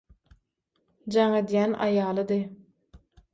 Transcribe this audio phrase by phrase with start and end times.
[1.15, 2.41] Jaň edýän aýalydy.